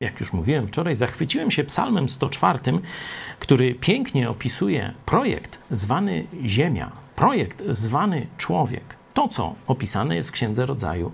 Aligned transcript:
jak 0.00 0.20
już 0.20 0.32
mówiłem 0.32 0.68
wczoraj, 0.68 0.94
zachwyciłem 0.94 1.50
się 1.50 1.64
Psalmem 1.64 2.08
104, 2.08 2.58
który 3.38 3.74
pięknie 3.74 4.30
opisuje 4.30 4.94
projekt 5.06 5.58
zwany 5.70 6.26
Ziemia, 6.46 6.92
projekt 7.16 7.62
zwany 7.68 8.26
człowiek. 8.38 8.96
To, 9.14 9.28
co 9.28 9.54
opisane 9.66 10.16
jest 10.16 10.28
w 10.28 10.32
Księdze 10.32 10.66
Rodzaju 10.66 11.12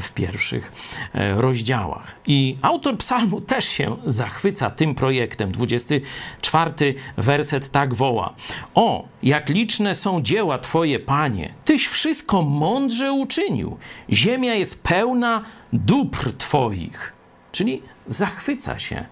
w 0.00 0.10
pierwszych 0.10 0.72
e, 1.14 1.34
rozdziałach. 1.34 2.16
I 2.26 2.56
autor 2.62 2.98
psalmu 2.98 3.40
też 3.40 3.64
się 3.64 3.96
zachwyca 4.06 4.70
tym 4.70 4.94
projektem. 4.94 5.52
24 5.52 6.94
werset 7.16 7.68
tak 7.68 7.94
woła: 7.94 8.34
O, 8.74 9.08
jak 9.22 9.48
liczne 9.48 9.94
są 9.94 10.22
dzieła 10.22 10.58
Twoje, 10.58 10.98
Panie! 10.98 11.54
Tyś 11.64 11.86
wszystko 11.86 12.42
mądrze 12.42 13.12
uczynił. 13.12 13.76
Ziemia 14.10 14.54
jest 14.54 14.82
pełna 14.82 15.42
dóbr 15.72 16.32
Twoich. 16.38 17.19
Czyli 17.52 17.82
zachwyca 18.06 18.78
się 18.78 19.06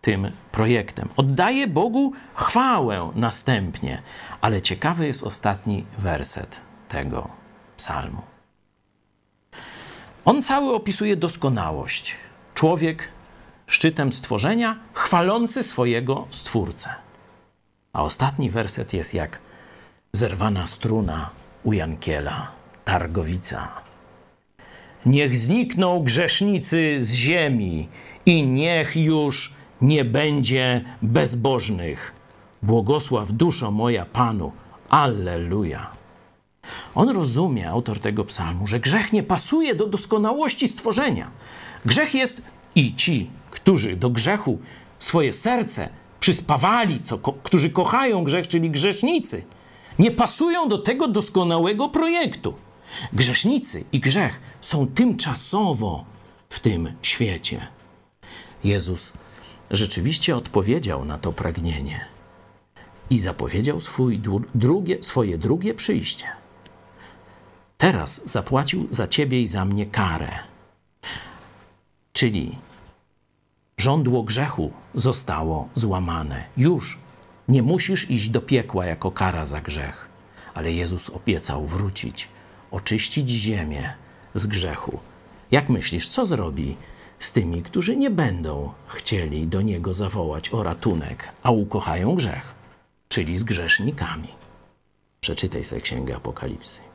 tym 0.00 0.32
projektem. 0.52 1.08
Oddaje 1.16 1.68
Bogu 1.68 2.12
chwałę 2.34 3.12
następnie. 3.14 4.02
Ale 4.40 4.62
ciekawy 4.62 5.06
jest 5.06 5.22
ostatni 5.22 5.84
werset 5.98 6.60
tego 6.88 7.28
psalmu. 7.76 8.22
On 10.24 10.42
cały 10.42 10.74
opisuje 10.74 11.16
doskonałość. 11.16 12.16
Człowiek 12.54 13.08
szczytem 13.66 14.12
stworzenia, 14.12 14.78
chwalący 14.92 15.62
swojego 15.62 16.26
stwórcę. 16.30 16.90
A 17.92 18.02
ostatni 18.02 18.50
werset 18.50 18.92
jest 18.92 19.14
jak 19.14 19.38
zerwana 20.12 20.66
struna 20.66 21.30
u 21.62 21.72
Jankiela, 21.72 22.50
targowica. 22.84 23.68
Niech 25.06 25.36
znikną 25.36 26.02
grzesznicy 26.02 26.96
z 27.00 27.12
ziemi 27.12 27.88
i 28.26 28.42
niech 28.42 28.96
już 28.96 29.54
nie 29.80 30.04
będzie 30.04 30.84
bezbożnych. 31.02 32.14
Błogosław 32.62 33.32
duszo 33.32 33.70
moja 33.70 34.04
Panu. 34.04 34.52
Alleluja. 34.88 35.90
On 36.94 37.08
rozumie, 37.08 37.70
autor 37.70 37.98
tego 38.00 38.24
psalmu, 38.24 38.66
że 38.66 38.80
grzech 38.80 39.12
nie 39.12 39.22
pasuje 39.22 39.74
do 39.74 39.86
doskonałości 39.86 40.68
stworzenia. 40.68 41.30
Grzech 41.84 42.14
jest 42.14 42.42
i 42.74 42.94
ci, 42.94 43.30
którzy 43.50 43.96
do 43.96 44.10
grzechu 44.10 44.58
swoje 44.98 45.32
serce 45.32 45.88
przyspawali, 46.20 47.00
co, 47.00 47.18
ko, 47.18 47.32
którzy 47.42 47.70
kochają 47.70 48.24
grzech, 48.24 48.48
czyli 48.48 48.70
grzesznicy, 48.70 49.42
nie 49.98 50.10
pasują 50.10 50.68
do 50.68 50.78
tego 50.78 51.08
doskonałego 51.08 51.88
projektu. 51.88 52.54
Grzesznicy 53.12 53.84
i 53.92 54.00
grzech 54.00 54.40
są 54.60 54.86
tymczasowo 54.86 56.04
w 56.48 56.60
tym 56.60 56.92
świecie. 57.02 57.66
Jezus 58.64 59.12
rzeczywiście 59.70 60.36
odpowiedział 60.36 61.04
na 61.04 61.18
to 61.18 61.32
pragnienie 61.32 62.04
i 63.10 63.18
zapowiedział 63.18 63.80
swój 63.80 64.20
drugie, 64.54 65.02
swoje 65.02 65.38
drugie 65.38 65.74
przyjście. 65.74 66.26
Teraz 67.78 68.20
zapłacił 68.24 68.86
za 68.90 69.08
ciebie 69.08 69.42
i 69.42 69.46
za 69.46 69.64
mnie 69.64 69.86
karę. 69.86 70.30
Czyli 72.12 72.58
żądło 73.78 74.22
grzechu 74.22 74.72
zostało 74.94 75.68
złamane. 75.74 76.44
Już 76.56 76.98
nie 77.48 77.62
musisz 77.62 78.10
iść 78.10 78.28
do 78.28 78.40
piekła 78.40 78.86
jako 78.86 79.10
kara 79.10 79.46
za 79.46 79.60
grzech, 79.60 80.08
ale 80.54 80.72
Jezus 80.72 81.10
obiecał 81.10 81.66
wrócić, 81.66 82.28
oczyścić 82.74 83.28
ziemię 83.28 83.92
z 84.34 84.46
grzechu. 84.46 85.00
Jak 85.50 85.68
myślisz, 85.68 86.08
co 86.08 86.26
zrobi 86.26 86.76
z 87.18 87.32
tymi, 87.32 87.62
którzy 87.62 87.96
nie 87.96 88.10
będą 88.10 88.72
chcieli 88.86 89.46
do 89.46 89.62
Niego 89.62 89.94
zawołać 89.94 90.50
o 90.54 90.62
ratunek, 90.62 91.28
a 91.42 91.50
ukochają 91.50 92.14
grzech, 92.14 92.54
czyli 93.08 93.38
z 93.38 93.44
grzesznikami? 93.44 94.28
Przeczytaj 95.20 95.64
sobie 95.64 95.80
Księgę 95.80 96.16
Apokalipsy. 96.16 96.93